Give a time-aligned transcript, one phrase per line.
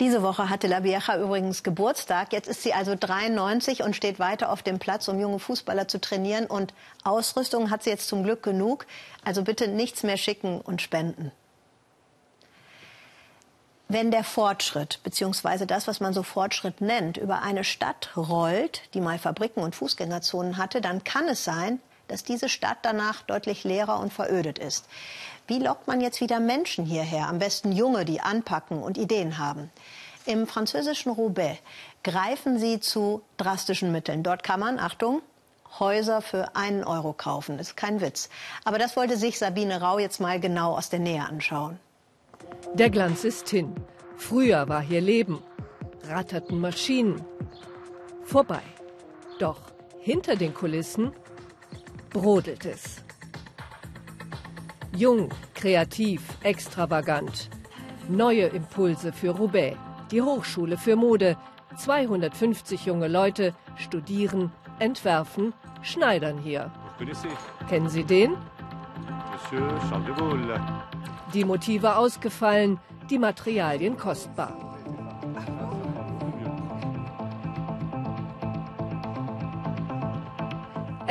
[0.00, 2.32] Diese Woche hatte La Vieja übrigens Geburtstag.
[2.32, 6.00] Jetzt ist sie also 93 und steht weiter auf dem Platz, um junge Fußballer zu
[6.00, 6.46] trainieren.
[6.46, 6.72] Und
[7.04, 8.86] Ausrüstung hat sie jetzt zum Glück genug.
[9.26, 11.32] Also bitte nichts mehr schicken und spenden.
[13.88, 19.02] Wenn der Fortschritt, beziehungsweise das, was man so Fortschritt nennt, über eine Stadt rollt, die
[19.02, 21.78] mal Fabriken und Fußgängerzonen hatte, dann kann es sein,
[22.10, 24.86] dass diese Stadt danach deutlich leerer und verödet ist.
[25.46, 27.28] Wie lockt man jetzt wieder Menschen hierher?
[27.28, 29.70] Am besten Junge, die anpacken und Ideen haben.
[30.26, 31.58] Im französischen Roubaix
[32.04, 34.22] greifen sie zu drastischen Mitteln.
[34.22, 35.22] Dort kann man, Achtung,
[35.78, 37.58] Häuser für einen Euro kaufen.
[37.58, 38.28] Das ist kein Witz.
[38.64, 41.78] Aber das wollte sich Sabine Rau jetzt mal genau aus der Nähe anschauen.
[42.74, 43.74] Der Glanz ist hin.
[44.16, 45.42] Früher war hier Leben.
[46.08, 47.24] Ratterten Maschinen.
[48.24, 48.62] Vorbei.
[49.38, 49.60] Doch
[50.00, 51.12] hinter den Kulissen
[52.10, 53.02] brodelt es.
[54.96, 57.48] Jung, kreativ, extravagant.
[58.08, 59.76] Neue Impulse für Roubaix,
[60.10, 61.36] die Hochschule für Mode.
[61.76, 66.72] 250 junge Leute studieren, entwerfen, schneidern hier.
[67.68, 68.36] Kennen Sie den?
[71.32, 74.69] Die Motive ausgefallen, die Materialien kostbar.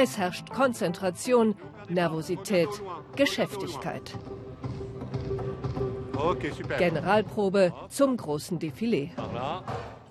[0.02, 1.56] Es herrscht Konzentration,
[1.90, 2.70] Nervosität,
[3.18, 4.14] Geschäftigkeit.
[6.78, 9.10] Generalprobe zum großen Defilé.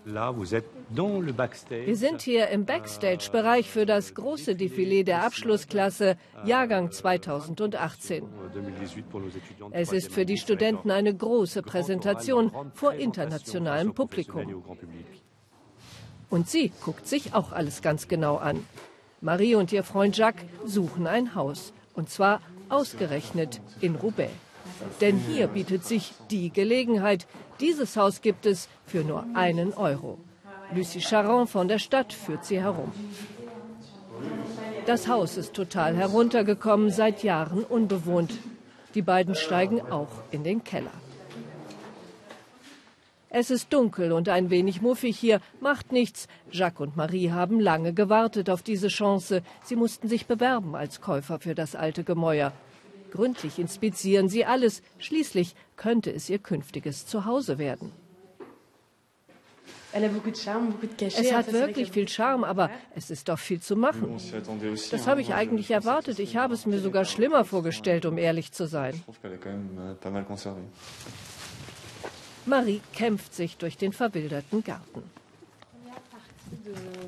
[0.05, 8.29] Wir sind hier im Backstage-Bereich für das große Defilé der Abschlussklasse, Jahrgang 2018.
[9.71, 14.63] Es ist für die Studenten eine große Präsentation vor internationalem Publikum.
[16.29, 18.67] Und sie guckt sich auch alles ganz genau an.
[19.21, 21.73] Marie und ihr Freund Jacques suchen ein Haus.
[21.95, 24.31] Und zwar ausgerechnet in Roubaix.
[25.01, 27.27] Denn hier bietet sich die Gelegenheit.
[27.61, 30.19] Dieses Haus gibt es für nur einen Euro.
[30.75, 32.93] Lucie Charon von der Stadt führt sie herum.
[34.87, 38.33] Das Haus ist total heruntergekommen, seit Jahren unbewohnt.
[38.95, 40.93] Die beiden steigen auch in den Keller.
[43.31, 46.29] Es ist dunkel und ein wenig muffig hier, macht nichts.
[46.51, 49.43] Jacques und Marie haben lange gewartet auf diese Chance.
[49.63, 52.53] Sie mussten sich bewerben als Käufer für das alte Gemäuer.
[53.11, 54.83] Gründlich inspizieren sie alles.
[54.99, 57.93] Schließlich könnte es ihr künftiges Zuhause werden.
[59.93, 64.19] Es hat wirklich viel Charme, aber es ist doch viel zu machen.
[64.91, 66.19] Das habe ich eigentlich erwartet.
[66.19, 69.03] Ich habe es mir sogar schlimmer vorgestellt, um ehrlich zu sein.
[72.49, 75.03] Marie kämpft sich durch den verwilderten Garten.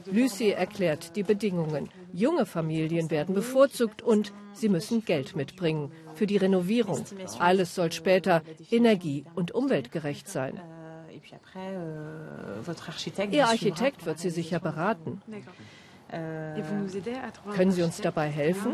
[0.06, 1.89] Lucie erklärt die Bedingungen.
[2.12, 7.05] Junge Familien werden bevorzugt und sie müssen Geld mitbringen für die Renovierung.
[7.39, 10.61] Alles soll später energie- und umweltgerecht sein.
[13.31, 15.22] Ihr Architekt wird Sie sicher beraten.
[17.55, 18.72] Können Sie uns dabei helfen?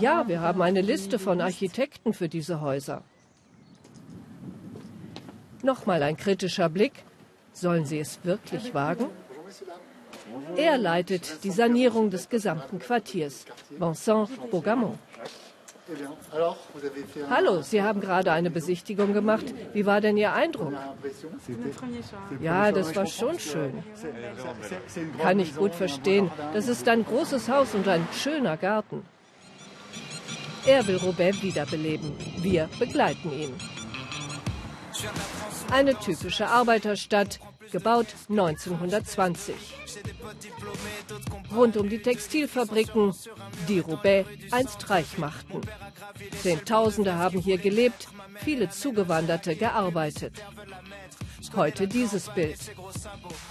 [0.00, 3.02] Ja, wir haben eine Liste von Architekten für diese Häuser.
[5.66, 6.92] Nochmal ein kritischer Blick.
[7.52, 9.06] Sollen sie es wirklich wagen?
[10.54, 13.46] Er leitet die Sanierung des gesamten Quartiers.
[13.70, 14.96] Vincent Bogamont.
[17.28, 19.46] Hallo, Sie haben gerade eine Besichtigung gemacht.
[19.72, 20.72] Wie war denn Ihr Eindruck?
[22.40, 23.82] Ja, das war schon schön.
[25.20, 26.30] Kann ich gut verstehen.
[26.54, 29.04] Das ist ein großes Haus und ein schöner Garten.
[30.64, 32.12] Er will Robert wiederbeleben.
[32.38, 33.54] Wir begleiten ihn.
[35.70, 37.40] Eine typische Arbeiterstadt,
[37.72, 39.54] gebaut 1920.
[41.54, 43.14] Rund um die Textilfabriken,
[43.68, 45.60] die Roubaix einst reich machten.
[46.42, 48.08] Zehntausende haben hier gelebt,
[48.44, 50.34] viele Zugewanderte gearbeitet.
[51.54, 52.58] Heute dieses Bild.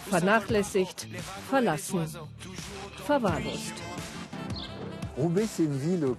[0.10, 1.08] Vernachlässigt,
[1.50, 2.08] verlassen,
[3.06, 3.74] verwahrlost.
[5.18, 6.18] Roubaix, c'est une ville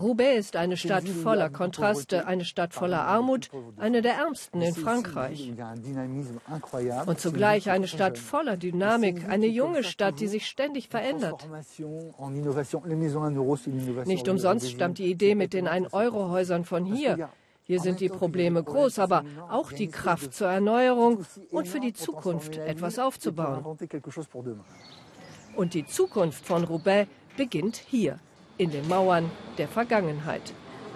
[0.00, 5.52] Roubaix ist eine Stadt voller Kontraste, eine Stadt voller Armut, eine der ärmsten in Frankreich.
[7.06, 11.46] Und zugleich eine Stadt voller Dynamik, eine junge Stadt, die sich ständig verändert.
[14.06, 17.28] Nicht umsonst stammt die Idee mit den Ein-Euro-Häusern von hier.
[17.64, 22.58] Hier sind die Probleme groß, aber auch die Kraft zur Erneuerung und für die Zukunft
[22.58, 23.64] etwas aufzubauen.
[25.56, 28.20] Und die Zukunft von Roubaix beginnt hier
[28.58, 30.42] in den Mauern der Vergangenheit.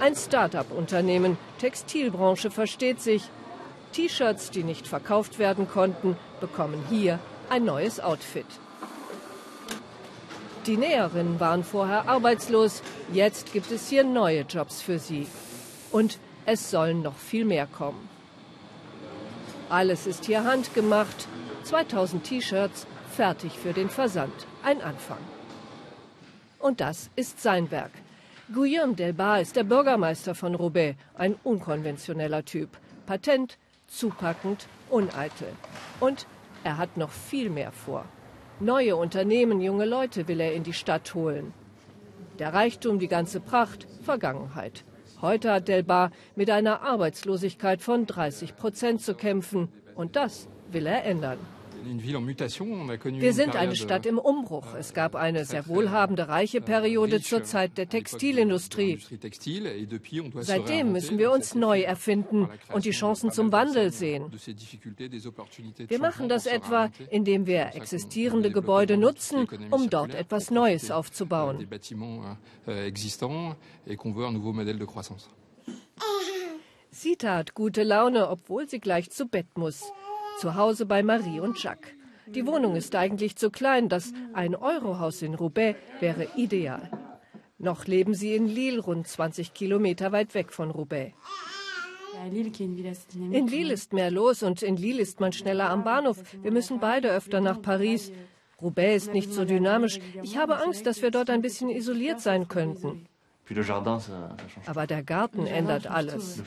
[0.01, 3.23] Ein Start-up-Unternehmen, Textilbranche versteht sich.
[3.93, 7.19] T-Shirts, die nicht verkauft werden konnten, bekommen hier
[7.51, 8.47] ein neues Outfit.
[10.67, 15.27] Die Näherinnen waren vorher arbeitslos, jetzt gibt es hier neue Jobs für sie.
[15.91, 18.09] Und es sollen noch viel mehr kommen.
[19.69, 21.29] Alles ist hier handgemacht.
[21.65, 24.33] 2000 T-Shirts, fertig für den Versand.
[24.63, 25.19] Ein Anfang.
[26.61, 27.93] Und das ist sein Werk.
[28.53, 32.69] Guillaume Delbar ist der Bürgermeister von Roubaix, ein unkonventioneller Typ.
[33.07, 33.59] Patent,
[33.89, 35.49] zupackend, uneitel.
[36.01, 36.27] Und
[36.63, 38.05] er hat noch viel mehr vor.
[38.61, 41.55] Neue Unternehmen, junge Leute will er in die Stadt holen.
[42.39, 44.85] Der Reichtum, die ganze Pracht, Vergangenheit.
[45.23, 49.69] Heute hat Delbar mit einer Arbeitslosigkeit von 30 Prozent zu kämpfen.
[49.95, 51.39] Und das will er ändern.
[51.83, 54.75] Wir sind eine Stadt im Umbruch.
[54.75, 58.99] Es gab eine sehr wohlhabende, reiche Periode zur Zeit der Textilindustrie.
[60.41, 64.31] Seitdem müssen wir uns neu erfinden und die Chancen zum Wandel sehen.
[65.89, 71.67] Wir machen das etwa, indem wir existierende Gebäude nutzen, um dort etwas Neues aufzubauen.
[76.93, 79.93] Sita hat gute Laune, obwohl sie gleich zu Bett muss
[80.41, 81.93] zu Hause bei Marie und Jacques.
[82.27, 83.91] Die Wohnung ist eigentlich zu klein.
[83.91, 86.91] Das Ein-Euro-Haus in Roubaix wäre ideal.
[87.59, 91.13] Noch leben sie in Lille, rund 20 Kilometer weit weg von Roubaix.
[92.25, 96.23] In Lille ist mehr los und in Lille ist man schneller am Bahnhof.
[96.43, 98.11] Wir müssen beide öfter nach Paris.
[98.63, 99.99] Roubaix ist nicht so dynamisch.
[100.23, 103.07] Ich habe Angst, dass wir dort ein bisschen isoliert sein könnten.
[104.67, 106.43] Aber der Garten ändert alles.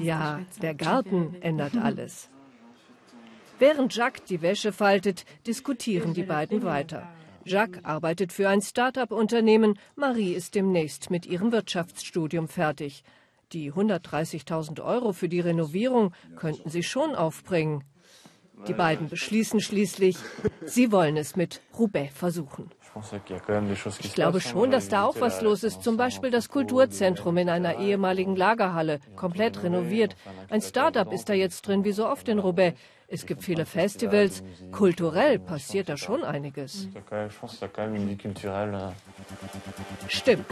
[0.00, 2.28] Ja, der Garten ändert alles.
[3.58, 7.08] Während Jacques die Wäsche faltet, diskutieren die beiden weiter.
[7.44, 13.04] Jacques arbeitet für ein Start-up-Unternehmen, Marie ist demnächst mit ihrem Wirtschaftsstudium fertig.
[13.52, 17.84] Die 130.000 Euro für die Renovierung könnten sie schon aufbringen.
[18.68, 20.16] Die beiden beschließen schließlich,
[20.64, 22.70] sie wollen es mit Roubaix versuchen.
[24.00, 25.82] Ich glaube schon, dass da auch was los ist.
[25.82, 30.14] Zum Beispiel das Kulturzentrum in einer ehemaligen Lagerhalle, komplett renoviert.
[30.50, 32.78] Ein Start-up ist da jetzt drin, wie so oft in Roubaix.
[33.08, 34.42] Es gibt viele Festivals.
[34.72, 36.88] Kulturell passiert da schon einiges.
[40.08, 40.46] Stimmt.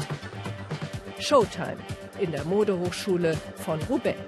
[1.18, 1.76] Showtime
[2.18, 4.18] in der Modehochschule von Roubaix.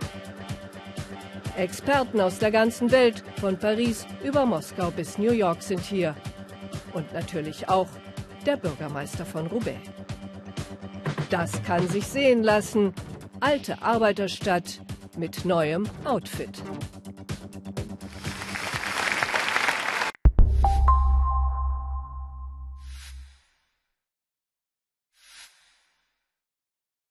[1.56, 6.14] Experten aus der ganzen Welt, von Paris über Moskau bis New York sind hier.
[6.94, 7.88] Und natürlich auch
[8.44, 9.80] der Bürgermeister von Roubaix.
[11.30, 12.92] Das kann sich sehen lassen.
[13.40, 14.80] Alte Arbeiterstadt
[15.16, 16.62] mit neuem Outfit.